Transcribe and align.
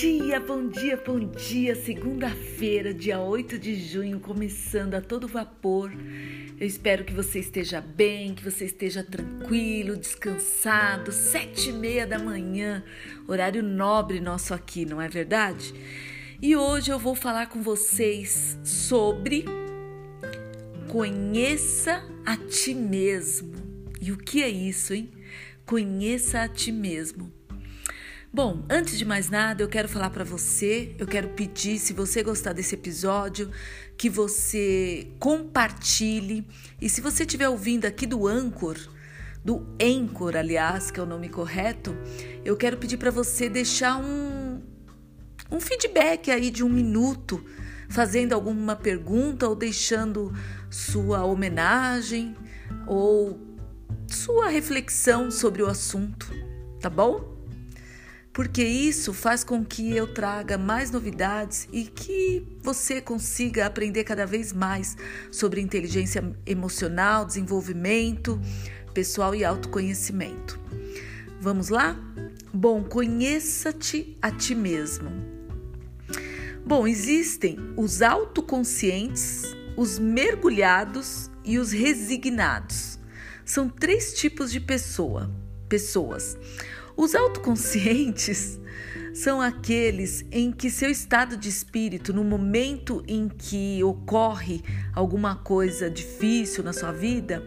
dia, 0.00 0.38
bom 0.38 0.68
dia, 0.68 0.96
bom 1.04 1.18
dia. 1.18 1.74
Segunda-feira, 1.74 2.94
dia 2.94 3.18
8 3.18 3.58
de 3.58 3.74
junho, 3.74 4.20
começando 4.20 4.94
a 4.94 5.00
todo 5.00 5.26
vapor. 5.26 5.90
Eu 6.56 6.64
espero 6.64 7.04
que 7.04 7.12
você 7.12 7.40
esteja 7.40 7.80
bem, 7.80 8.32
que 8.32 8.44
você 8.44 8.66
esteja 8.66 9.02
tranquilo, 9.02 9.96
descansado. 9.96 11.10
Sete 11.10 11.70
e 11.70 11.72
meia 11.72 12.06
da 12.06 12.16
manhã, 12.16 12.84
horário 13.26 13.60
nobre 13.60 14.20
nosso 14.20 14.54
aqui, 14.54 14.86
não 14.86 15.02
é 15.02 15.08
verdade? 15.08 15.74
E 16.40 16.54
hoje 16.54 16.92
eu 16.92 16.98
vou 17.00 17.16
falar 17.16 17.48
com 17.48 17.60
vocês 17.60 18.56
sobre 18.62 19.46
conheça 20.86 22.08
a 22.24 22.36
ti 22.36 22.72
mesmo. 22.72 23.52
E 24.00 24.12
o 24.12 24.16
que 24.16 24.44
é 24.44 24.48
isso, 24.48 24.94
hein? 24.94 25.10
Conheça 25.66 26.42
a 26.42 26.48
ti 26.48 26.70
mesmo. 26.70 27.36
Bom, 28.30 28.62
antes 28.68 28.98
de 28.98 29.06
mais 29.06 29.30
nada, 29.30 29.62
eu 29.62 29.68
quero 29.68 29.88
falar 29.88 30.10
para 30.10 30.22
você, 30.22 30.94
eu 30.98 31.06
quero 31.06 31.30
pedir, 31.30 31.78
se 31.78 31.94
você 31.94 32.22
gostar 32.22 32.52
desse 32.52 32.74
episódio, 32.74 33.50
que 33.96 34.10
você 34.10 35.10
compartilhe. 35.18 36.46
E 36.78 36.90
se 36.90 37.00
você 37.00 37.22
estiver 37.22 37.48
ouvindo 37.48 37.86
aqui 37.86 38.06
do 38.06 38.26
Anchor, 38.26 38.76
do 39.42 39.66
Anchor, 39.82 40.36
aliás, 40.36 40.90
que 40.90 41.00
é 41.00 41.02
o 41.02 41.06
nome 41.06 41.30
correto, 41.30 41.96
eu 42.44 42.54
quero 42.54 42.76
pedir 42.76 42.98
para 42.98 43.10
você 43.10 43.48
deixar 43.48 43.96
um, 43.96 44.62
um 45.50 45.58
feedback 45.58 46.30
aí 46.30 46.50
de 46.50 46.62
um 46.62 46.68
minuto, 46.68 47.42
fazendo 47.88 48.34
alguma 48.34 48.76
pergunta 48.76 49.48
ou 49.48 49.56
deixando 49.56 50.34
sua 50.68 51.24
homenagem 51.24 52.36
ou 52.86 53.40
sua 54.06 54.48
reflexão 54.48 55.30
sobre 55.30 55.62
o 55.62 55.66
assunto, 55.66 56.30
tá 56.78 56.90
bom? 56.90 57.37
Porque 58.38 58.62
isso 58.62 59.12
faz 59.12 59.42
com 59.42 59.64
que 59.64 59.96
eu 59.96 60.06
traga 60.06 60.56
mais 60.56 60.92
novidades 60.92 61.68
e 61.72 61.82
que 61.82 62.46
você 62.62 63.00
consiga 63.00 63.66
aprender 63.66 64.04
cada 64.04 64.24
vez 64.24 64.52
mais 64.52 64.96
sobre 65.28 65.60
inteligência 65.60 66.22
emocional, 66.46 67.24
desenvolvimento 67.24 68.40
pessoal 68.94 69.34
e 69.34 69.44
autoconhecimento. 69.44 70.56
Vamos 71.40 71.68
lá? 71.68 71.96
Bom, 72.54 72.84
conheça-te 72.84 74.16
a 74.22 74.30
ti 74.30 74.54
mesmo. 74.54 75.10
Bom, 76.64 76.86
existem 76.86 77.58
os 77.76 78.02
autoconscientes, 78.02 79.42
os 79.76 79.98
mergulhados 79.98 81.28
e 81.44 81.58
os 81.58 81.72
resignados. 81.72 83.00
São 83.44 83.68
três 83.68 84.14
tipos 84.14 84.52
de 84.52 84.60
pessoa, 84.60 85.28
pessoas. 85.68 86.38
Os 86.98 87.14
autoconscientes 87.14 88.58
são 89.14 89.40
aqueles 89.40 90.26
em 90.32 90.50
que 90.50 90.68
seu 90.68 90.90
estado 90.90 91.36
de 91.36 91.48
espírito, 91.48 92.12
no 92.12 92.24
momento 92.24 93.04
em 93.06 93.28
que 93.28 93.80
ocorre 93.84 94.64
alguma 94.92 95.36
coisa 95.36 95.88
difícil 95.88 96.64
na 96.64 96.72
sua 96.72 96.90
vida, 96.90 97.40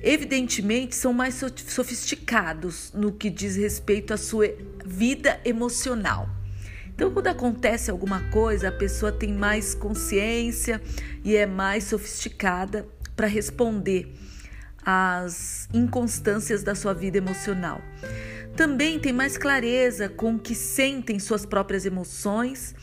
evidentemente 0.00 0.94
são 0.94 1.12
mais 1.12 1.34
sofisticados 1.66 2.92
no 2.94 3.10
que 3.10 3.28
diz 3.28 3.56
respeito 3.56 4.14
à 4.14 4.16
sua 4.16 4.54
vida 4.86 5.40
emocional. 5.44 6.30
Então, 6.86 7.10
quando 7.10 7.26
acontece 7.26 7.90
alguma 7.90 8.30
coisa, 8.30 8.68
a 8.68 8.72
pessoa 8.72 9.10
tem 9.10 9.32
mais 9.32 9.74
consciência 9.74 10.80
e 11.24 11.34
é 11.34 11.46
mais 11.46 11.82
sofisticada 11.82 12.86
para 13.16 13.26
responder 13.26 14.14
às 14.86 15.68
inconstâncias 15.74 16.62
da 16.62 16.76
sua 16.76 16.94
vida 16.94 17.18
emocional 17.18 17.82
também 18.58 18.98
tem 18.98 19.12
mais 19.12 19.38
clareza 19.38 20.08
com 20.08 20.36
que 20.36 20.52
sentem 20.52 21.20
suas 21.20 21.46
próprias 21.46 21.86
emoções 21.86 22.74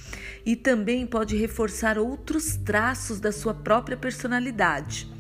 e 0.46 0.56
também 0.56 1.06
pode 1.06 1.36
reforçar 1.36 1.98
outros 1.98 2.56
traços 2.56 3.20
da 3.20 3.30
sua 3.30 3.54
própria 3.54 3.98
personalidade. 3.98 5.12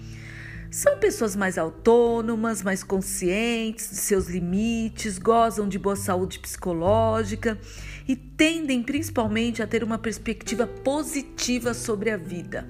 São 0.72 0.97
pessoas 0.97 1.35
mais 1.35 1.57
autônomas, 1.57 2.63
mais 2.63 2.85
conscientes 2.85 3.90
de 3.90 3.97
seus 3.97 4.29
limites, 4.29 5.18
gozam 5.18 5.68
de 5.68 5.78
boa 5.78 5.97
saúde 5.97 6.40
psicológica 6.40 7.59
e 8.08 8.16
tendem 8.16 8.81
principalmente 8.81 9.62
a 9.62 9.68
ter 9.68 9.84
uma 9.84 9.97
perspectiva 9.97 10.66
positiva 10.66 11.74
sobre 11.74 12.12
a 12.12 12.16
vida. 12.16 12.66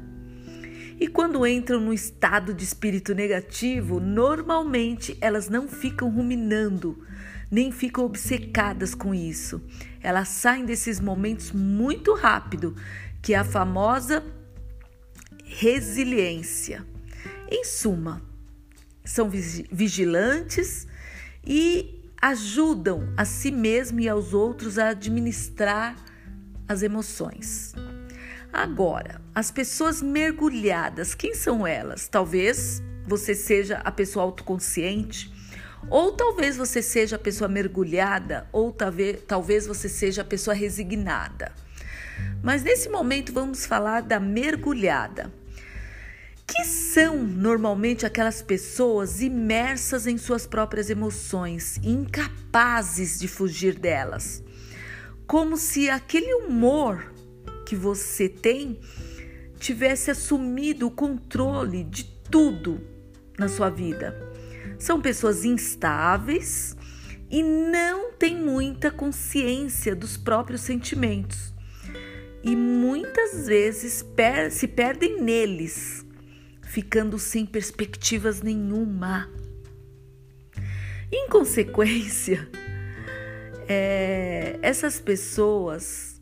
E 0.99 1.07
quando 1.07 1.45
entram 1.45 1.79
no 1.79 1.93
estado 1.93 2.51
de 2.51 2.63
espírito 2.63 3.13
negativo, 3.13 3.99
normalmente 3.99 5.15
elas 5.21 5.49
não 5.49 5.67
ficam 5.67 6.09
ruminando, 6.09 7.05
nem 7.49 7.71
ficam 7.71 8.05
obcecadas 8.05 8.95
com 8.95 9.13
isso. 9.13 9.61
Elas 10.01 10.29
saem 10.29 10.65
desses 10.65 10.99
momentos 10.99 11.51
muito 11.51 12.13
rápido, 12.13 12.75
que 13.21 13.33
é 13.33 13.37
a 13.37 13.43
famosa 13.43 14.23
resiliência. 15.43 16.85
Em 17.49 17.63
suma, 17.63 18.21
são 19.03 19.29
vigilantes 19.29 20.87
e 21.45 22.03
ajudam 22.21 23.13
a 23.15 23.23
si 23.23 23.51
mesmo 23.51 23.99
e 23.99 24.09
aos 24.09 24.33
outros 24.33 24.79
a 24.79 24.89
administrar 24.89 25.95
as 26.67 26.81
emoções. 26.81 27.73
Agora, 28.51 29.21
as 29.33 29.51
pessoas 29.51 30.01
mergulhadas, 30.01 31.13
quem 31.13 31.35
são 31.35 31.67
elas? 31.67 32.07
Talvez 32.07 32.81
você 33.05 33.35
seja 33.35 33.77
a 33.83 33.91
pessoa 33.91 34.23
autoconsciente 34.23 35.34
ou 35.89 36.11
talvez 36.11 36.57
você 36.57 36.81
seja 36.81 37.15
a 37.15 37.19
pessoa 37.19 37.47
mergulhada, 37.47 38.47
ou 38.51 38.71
talvez, 38.71 39.21
talvez 39.27 39.67
você 39.67 39.87
seja 39.87 40.21
a 40.21 40.25
pessoa 40.25 40.53
resignada. 40.53 41.51
Mas 42.41 42.63
nesse 42.63 42.89
momento 42.89 43.33
vamos 43.33 43.65
falar 43.65 44.01
da 44.01 44.19
mergulhada. 44.19 45.31
Que 46.47 46.63
são 46.63 47.23
normalmente 47.23 48.05
aquelas 48.05 48.41
pessoas 48.41 49.19
imersas 49.19 50.05
em 50.05 50.17
suas 50.17 50.45
próprias 50.45 50.89
emoções, 50.89 51.77
incapazes 51.83 53.19
de 53.19 53.27
fugir 53.27 53.73
delas. 53.79 54.43
Como 55.25 55.57
se 55.57 55.89
aquele 55.89 56.33
humor 56.35 57.11
que 57.65 57.75
você 57.75 58.29
tem 58.29 58.79
tivesse 59.57 60.11
assumido 60.11 60.85
o 60.85 60.91
controle 60.91 61.83
de 61.83 62.03
tudo 62.29 62.79
na 63.37 63.47
sua 63.47 63.69
vida. 63.69 64.34
São 64.79 65.01
pessoas 65.01 65.45
instáveis 65.45 66.75
e 67.29 67.41
não 67.41 68.11
têm 68.13 68.35
muita 68.35 68.91
consciência 68.91 69.95
dos 69.95 70.17
próprios 70.17 70.61
sentimentos. 70.61 71.53
E 72.43 72.55
muitas 72.55 73.47
vezes 73.47 74.03
per 74.03 74.51
se 74.51 74.67
perdem 74.67 75.21
neles, 75.21 76.05
ficando 76.61 77.17
sem 77.17 77.45
perspectivas 77.45 78.41
nenhuma. 78.41 79.29
Em 81.11 81.27
consequência, 81.27 82.47
é, 83.67 84.59
essas 84.61 84.99
pessoas 84.99 86.21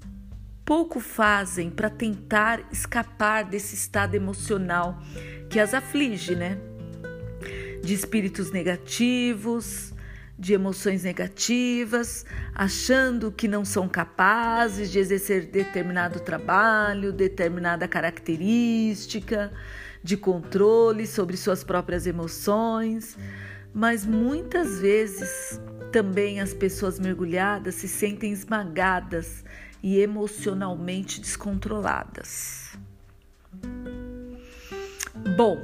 pouco 0.63 0.99
fazem 1.01 1.69
para 1.69 1.89
tentar 1.89 2.65
escapar 2.71 3.43
desse 3.43 3.75
estado 3.75 4.15
emocional 4.15 4.97
que 5.49 5.59
as 5.59 5.73
aflige, 5.73 6.35
né? 6.35 6.57
De 7.83 7.93
espíritos 7.93 8.49
negativos, 8.49 9.93
de 10.39 10.53
emoções 10.53 11.03
negativas, 11.03 12.25
achando 12.55 13.31
que 13.31 13.47
não 13.47 13.65
são 13.65 13.87
capazes 13.89 14.89
de 14.89 14.99
exercer 14.99 15.45
determinado 15.45 16.19
trabalho, 16.21 17.11
determinada 17.11 17.87
característica 17.87 19.51
de 20.01 20.17
controle 20.17 21.05
sobre 21.05 21.37
suas 21.37 21.63
próprias 21.63 22.07
emoções, 22.07 23.17
mas 23.73 24.05
muitas 24.05 24.79
vezes 24.79 25.59
também 25.91 26.39
as 26.39 26.53
pessoas 26.53 26.99
mergulhadas 26.99 27.75
se 27.75 27.87
sentem 27.87 28.31
esmagadas 28.31 29.43
e 29.81 29.99
emocionalmente 29.99 31.19
descontroladas. 31.19 32.77
Bom, 35.37 35.57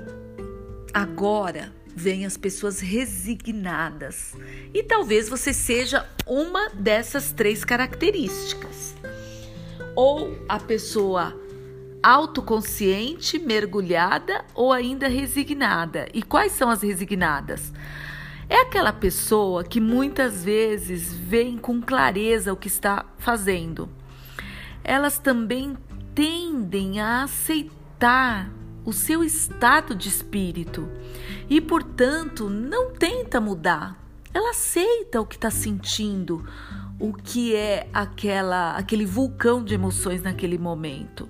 agora 0.93 1.78
vêm 1.99 2.25
as 2.25 2.37
pessoas 2.37 2.79
resignadas. 2.79 4.33
E 4.73 4.81
talvez 4.81 5.27
você 5.27 5.53
seja 5.53 6.07
uma 6.25 6.69
dessas 6.69 7.33
três 7.33 7.65
características. 7.65 8.95
Ou 9.95 10.37
a 10.47 10.57
pessoa 10.59 11.37
autoconsciente, 12.01 13.37
mergulhada 13.37 14.45
ou 14.55 14.71
ainda 14.71 15.09
resignada. 15.09 16.07
E 16.13 16.23
quais 16.23 16.53
são 16.53 16.69
as 16.69 16.81
resignadas? 16.81 17.73
É 18.47 18.61
aquela 18.61 18.93
pessoa 18.93 19.65
que 19.65 19.81
muitas 19.81 20.43
vezes 20.45 21.13
vem 21.13 21.57
com 21.57 21.81
clareza 21.81 22.53
o 22.53 22.57
que 22.57 22.69
está 22.69 23.05
fazendo. 23.17 23.89
Elas 24.83 25.19
também 25.19 25.77
tendem 26.15 27.01
a 27.01 27.23
aceitar 27.23 28.49
o 28.85 28.93
seu 28.93 29.23
estado 29.23 29.93
de 29.95 30.09
espírito 30.09 30.89
e, 31.49 31.59
portanto, 31.59 32.49
não 32.49 32.91
tenta 32.91 33.39
mudar. 33.39 33.97
Ela 34.33 34.51
aceita 34.51 35.19
o 35.19 35.25
que 35.25 35.35
está 35.35 35.49
sentindo, 35.49 36.45
o 36.99 37.13
que 37.13 37.55
é 37.55 37.89
aquela 37.93 38.75
aquele 38.75 39.05
vulcão 39.05 39.63
de 39.63 39.73
emoções 39.73 40.21
naquele 40.21 40.57
momento. 40.57 41.27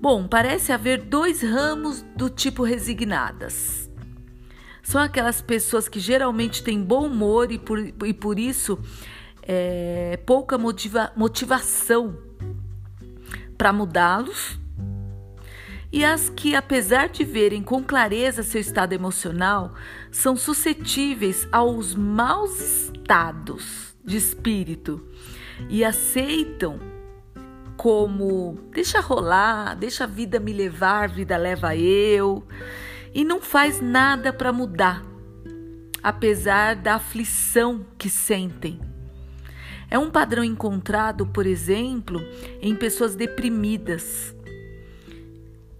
Bom, 0.00 0.28
parece 0.28 0.72
haver 0.72 1.02
dois 1.02 1.42
ramos 1.42 2.04
do 2.14 2.30
tipo 2.30 2.62
resignadas. 2.62 3.90
São 4.82 5.02
aquelas 5.02 5.42
pessoas 5.42 5.88
que 5.88 5.98
geralmente 5.98 6.62
têm 6.62 6.82
bom 6.82 7.06
humor 7.06 7.50
e 7.50 7.58
por, 7.58 7.78
e 7.78 8.14
por 8.14 8.38
isso 8.38 8.78
é, 9.42 10.18
pouca 10.24 10.56
motiva, 10.56 11.12
motivação 11.16 12.16
para 13.56 13.72
mudá-los, 13.72 14.58
e 15.90 16.04
as 16.04 16.28
que, 16.28 16.54
apesar 16.54 17.08
de 17.08 17.24
verem 17.24 17.62
com 17.62 17.82
clareza 17.82 18.42
seu 18.42 18.60
estado 18.60 18.92
emocional, 18.92 19.74
são 20.10 20.36
suscetíveis 20.36 21.48
aos 21.50 21.94
maus 21.94 22.60
estados 22.60 23.96
de 24.04 24.16
espírito 24.16 25.02
e 25.68 25.84
aceitam 25.84 26.78
como 27.76 28.58
deixa 28.72 29.00
rolar, 29.00 29.74
deixa 29.76 30.04
a 30.04 30.06
vida 30.06 30.40
me 30.40 30.52
levar, 30.52 31.08
vida 31.08 31.36
leva 31.36 31.76
eu, 31.76 32.46
e 33.14 33.24
não 33.24 33.40
faz 33.40 33.80
nada 33.80 34.32
para 34.32 34.52
mudar, 34.52 35.02
apesar 36.02 36.74
da 36.74 36.96
aflição 36.96 37.86
que 37.96 38.10
sentem. 38.10 38.80
É 39.90 39.98
um 39.98 40.10
padrão 40.10 40.44
encontrado, 40.44 41.26
por 41.26 41.46
exemplo, 41.46 42.20
em 42.60 42.74
pessoas 42.74 43.14
deprimidas, 43.14 44.34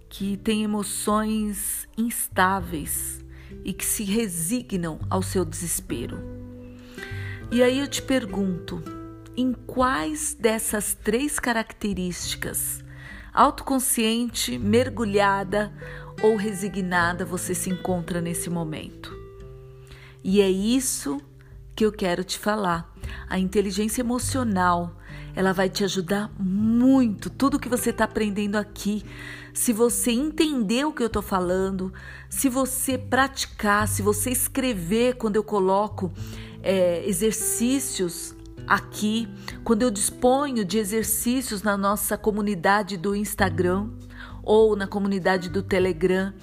que 0.09 0.35
têm 0.37 0.63
emoções 0.63 1.87
instáveis 1.97 3.23
e 3.63 3.71
que 3.71 3.85
se 3.85 4.03
resignam 4.03 4.99
ao 5.09 5.21
seu 5.21 5.45
desespero. 5.45 6.19
E 7.51 7.63
aí 7.63 7.79
eu 7.79 7.87
te 7.87 8.01
pergunto, 8.01 8.83
em 9.37 9.53
quais 9.53 10.33
dessas 10.33 10.93
três 10.93 11.39
características, 11.39 12.83
autoconsciente, 13.33 14.57
mergulhada 14.57 15.71
ou 16.21 16.35
resignada, 16.35 17.23
você 17.23 17.55
se 17.55 17.69
encontra 17.69 18.19
nesse 18.19 18.49
momento? 18.49 19.17
E 20.23 20.41
é 20.41 20.49
isso 20.49 21.21
que 21.75 21.85
eu 21.85 21.91
quero 21.91 22.23
te 22.23 22.37
falar. 22.37 22.93
A 23.29 23.39
inteligência 23.39 24.01
emocional, 24.01 24.95
ela 25.35 25.53
vai 25.53 25.69
te 25.69 25.83
ajudar 25.83 26.29
muito. 26.37 27.29
Tudo 27.29 27.59
que 27.59 27.69
você 27.69 27.91
está 27.91 28.03
aprendendo 28.03 28.57
aqui, 28.57 29.05
se 29.53 29.73
você 29.73 30.11
entender 30.11 30.85
o 30.85 30.93
que 30.93 31.01
eu 31.01 31.07
estou 31.07 31.21
falando, 31.21 31.93
se 32.29 32.49
você 32.49 32.97
praticar, 32.97 33.87
se 33.87 34.01
você 34.01 34.29
escrever 34.29 35.15
quando 35.15 35.35
eu 35.35 35.43
coloco 35.43 36.11
é, 36.61 37.07
exercícios 37.07 38.35
aqui, 38.67 39.27
quando 39.63 39.81
eu 39.81 39.89
disponho 39.89 40.63
de 40.63 40.77
exercícios 40.77 41.63
na 41.63 41.75
nossa 41.75 42.17
comunidade 42.17 42.97
do 42.97 43.15
Instagram 43.15 43.89
ou 44.43 44.75
na 44.75 44.87
comunidade 44.87 45.49
do 45.49 45.63
Telegram, 45.63 46.33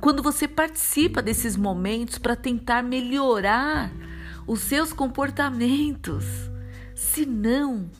quando 0.00 0.22
você 0.22 0.46
participa 0.46 1.20
desses 1.20 1.56
momentos 1.56 2.18
para 2.18 2.36
tentar 2.36 2.82
melhorar 2.82 3.92
os 4.46 4.60
seus 4.60 4.92
comportamentos. 4.92 6.24
Se 6.94 7.26
não, 7.26 7.90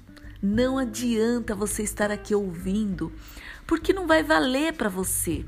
não 0.42 0.76
adianta 0.76 1.54
você 1.54 1.82
estar 1.82 2.10
aqui 2.10 2.34
ouvindo, 2.34 3.12
porque 3.66 3.92
não 3.92 4.06
vai 4.06 4.22
valer 4.22 4.72
para 4.74 4.88
você. 4.88 5.46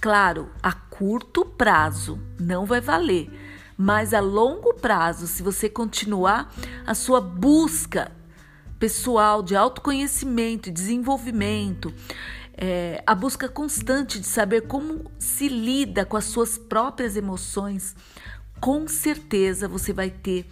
Claro, 0.00 0.48
a 0.62 0.72
curto 0.72 1.44
prazo 1.44 2.20
não 2.38 2.64
vai 2.64 2.80
valer 2.80 3.30
mas 3.76 4.14
a 4.14 4.20
longo 4.20 4.74
prazo, 4.74 5.26
se 5.26 5.42
você 5.42 5.68
continuar 5.68 6.52
a 6.86 6.94
sua 6.94 7.20
busca 7.20 8.10
pessoal 8.78 9.42
de 9.42 9.54
autoconhecimento 9.54 10.68
e 10.68 10.72
desenvolvimento, 10.72 11.92
é, 12.56 13.02
a 13.06 13.14
busca 13.14 13.48
constante 13.48 14.18
de 14.18 14.26
saber 14.26 14.62
como 14.62 15.10
se 15.18 15.48
lida 15.48 16.06
com 16.06 16.16
as 16.16 16.24
suas 16.24 16.56
próprias 16.56 17.16
emoções, 17.16 17.94
com 18.60 18.88
certeza 18.88 19.68
você 19.68 19.92
vai 19.92 20.10
ter 20.10 20.46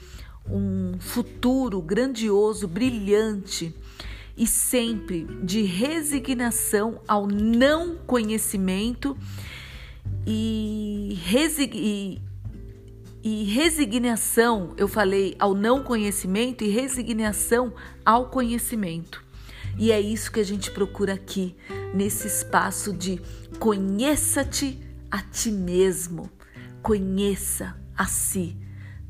um 0.50 0.99
futuro 0.99 1.81
grandioso, 1.81 2.69
brilhante 2.69 3.75
e 4.37 4.46
sempre 4.46 5.25
de 5.43 5.62
resignação 5.62 7.00
ao 7.06 7.26
não 7.26 7.96
conhecimento 7.96 9.17
e, 10.26 11.19
resig 11.25 12.20
e 13.26 13.44
resignação, 13.44 14.75
eu 14.76 14.87
falei 14.87 15.35
ao 15.38 15.55
não 15.55 15.82
conhecimento 15.82 16.62
e 16.62 16.69
resignação 16.69 17.73
ao 18.05 18.29
conhecimento. 18.29 19.25
E 19.79 19.91
é 19.91 19.99
isso 19.99 20.31
que 20.31 20.41
a 20.41 20.44
gente 20.44 20.70
procura 20.70 21.14
aqui, 21.14 21.56
nesse 21.94 22.26
espaço 22.26 22.93
de 22.93 23.19
conheça-te 23.58 24.79
a 25.11 25.23
ti 25.23 25.50
mesmo, 25.50 26.31
conheça 26.82 27.75
a 27.96 28.05
si. 28.05 28.56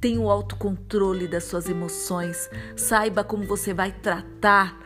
Tenha 0.04 0.20
o 0.20 0.28
autocontrole 0.28 1.26
das 1.26 1.44
suas 1.44 1.66
emoções, 1.66 2.50
saiba 2.76 3.24
como 3.24 3.46
você 3.46 3.72
vai 3.72 3.90
tratar 3.90 4.78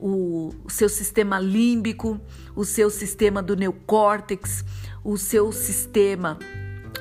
o, 0.00 0.50
seu 0.66 0.88
sistema 0.88 1.38
límbico, 1.38 2.18
o 2.56 2.64
seu 2.64 2.88
sistema 2.88 3.42
do 3.42 3.54
neocórtex, 3.54 4.64
o 5.04 5.18
seu 5.18 5.52
sistema 5.52 6.38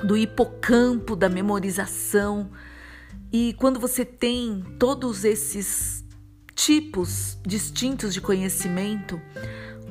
do 0.03 0.17
hipocampo, 0.17 1.15
da 1.15 1.29
memorização. 1.29 2.51
E 3.31 3.53
quando 3.53 3.79
você 3.79 4.03
tem 4.03 4.65
todos 4.77 5.23
esses 5.23 6.03
tipos 6.53 7.37
distintos 7.41 8.13
de 8.13 8.19
conhecimento, 8.19 9.17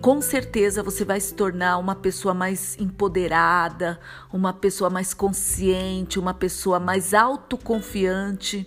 com 0.00 0.22
certeza 0.22 0.82
você 0.82 1.04
vai 1.04 1.20
se 1.20 1.34
tornar 1.34 1.76
uma 1.78 1.94
pessoa 1.94 2.32
mais 2.32 2.76
empoderada, 2.78 4.00
uma 4.32 4.52
pessoa 4.52 4.88
mais 4.88 5.12
consciente, 5.12 6.18
uma 6.18 6.32
pessoa 6.32 6.80
mais 6.80 7.12
autoconfiante 7.12 8.66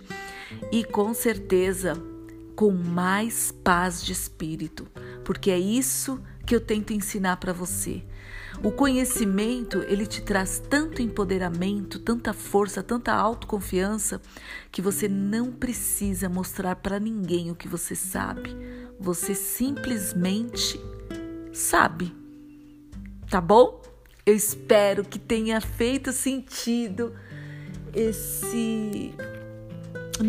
e 0.70 0.84
com 0.84 1.12
certeza 1.12 1.94
com 2.54 2.70
mais 2.70 3.50
paz 3.50 4.02
de 4.02 4.12
espírito, 4.12 4.86
porque 5.24 5.50
é 5.50 5.58
isso 5.58 6.20
que 6.46 6.54
eu 6.54 6.60
tento 6.60 6.92
ensinar 6.92 7.38
para 7.38 7.52
você. 7.52 8.04
O 8.62 8.70
conhecimento, 8.70 9.82
ele 9.88 10.06
te 10.06 10.22
traz 10.22 10.62
tanto 10.70 11.02
empoderamento, 11.02 11.98
tanta 11.98 12.32
força, 12.32 12.82
tanta 12.82 13.12
autoconfiança 13.12 14.20
que 14.70 14.80
você 14.80 15.08
não 15.08 15.50
precisa 15.50 16.28
mostrar 16.28 16.76
para 16.76 17.00
ninguém 17.00 17.50
o 17.50 17.56
que 17.56 17.66
você 17.66 17.96
sabe. 17.96 18.56
Você 19.00 19.34
simplesmente 19.34 20.80
sabe. 21.54 22.14
Tá 23.30 23.40
bom? 23.40 23.80
Eu 24.26 24.34
espero 24.34 25.04
que 25.04 25.18
tenha 25.18 25.60
feito 25.60 26.12
sentido 26.12 27.14
esse 27.94 29.14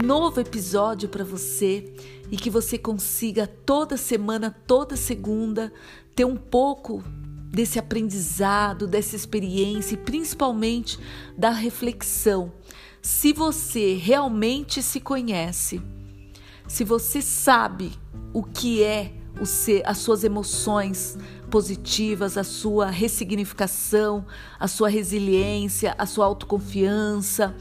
novo 0.03 0.39
episódio 0.39 1.09
para 1.09 1.23
você 1.23 1.93
e 2.31 2.37
que 2.37 2.49
você 2.49 2.77
consiga 2.77 3.47
toda 3.47 3.97
semana, 3.97 4.55
toda 4.67 4.95
segunda, 4.95 5.73
ter 6.15 6.25
um 6.25 6.35
pouco 6.35 7.03
desse 7.51 7.79
aprendizado, 7.79 8.87
dessa 8.87 9.15
experiência 9.15 9.95
e 9.95 9.97
principalmente 9.97 10.99
da 11.37 11.51
reflexão. 11.51 12.51
Se 13.01 13.31
você 13.31 13.93
realmente 13.93 14.81
se 14.81 14.99
conhece, 14.99 15.81
se 16.67 16.83
você 16.83 17.21
sabe 17.21 17.93
o 18.33 18.43
que 18.43 18.83
é 18.83 19.13
o 19.39 19.45
ser, 19.45 19.81
as 19.85 19.97
suas 19.97 20.23
emoções 20.23 21.17
positivas, 21.49 22.37
a 22.37 22.43
sua 22.43 22.87
ressignificação, 22.87 24.25
a 24.59 24.67
sua 24.67 24.89
resiliência, 24.89 25.95
a 25.97 26.05
sua 26.05 26.25
autoconfiança, 26.25 27.55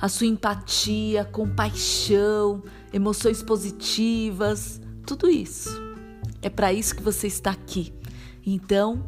a 0.00 0.08
sua 0.08 0.26
empatia, 0.26 1.24
compaixão, 1.24 2.62
emoções 2.92 3.42
positivas, 3.42 4.80
tudo 5.06 5.28
isso. 5.28 5.70
É 6.42 6.50
para 6.50 6.72
isso 6.72 6.94
que 6.94 7.02
você 7.02 7.26
está 7.26 7.50
aqui. 7.50 7.92
Então, 8.44 9.04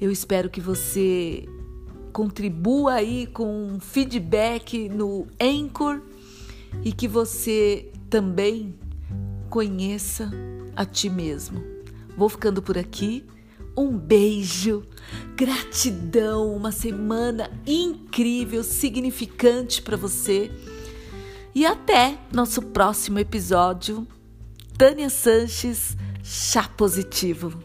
eu 0.00 0.10
espero 0.10 0.48
que 0.48 0.60
você 0.60 1.48
contribua 2.12 2.94
aí 2.94 3.26
com 3.26 3.78
feedback 3.80 4.88
no 4.88 5.26
Anchor 5.40 6.00
e 6.84 6.92
que 6.92 7.08
você 7.08 7.90
também 8.08 8.74
conheça 9.48 10.30
a 10.76 10.84
ti 10.84 11.08
mesmo. 11.08 11.62
Vou 12.16 12.28
ficando 12.28 12.62
por 12.62 12.76
aqui. 12.76 13.24
Um 13.76 13.96
beijo, 13.96 14.84
gratidão, 15.36 16.54
uma 16.54 16.72
semana 16.72 17.50
incrível, 17.66 18.62
significante 18.62 19.80
para 19.80 19.96
você. 19.96 20.50
E 21.54 21.64
até 21.64 22.18
nosso 22.32 22.62
próximo 22.62 23.18
episódio. 23.18 24.06
Tânia 24.76 25.10
Sanches, 25.10 25.96
Chá 26.22 26.68
Positivo. 26.76 27.62